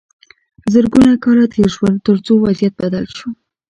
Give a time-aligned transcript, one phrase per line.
[0.73, 3.29] زرګونه کاله تیر شول تر څو وضعیت بدل شو.